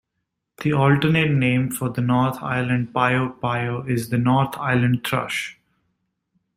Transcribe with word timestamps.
An 0.65 0.73
alternate 0.73 1.29
name 1.29 1.69
for 1.69 1.87
the 1.89 2.01
North 2.01 2.41
Island 2.41 2.91
piopio 2.91 3.87
is 3.87 4.09
the 4.09 4.17
North 4.17 4.57
Island 4.57 5.05
thrush. 5.05 5.59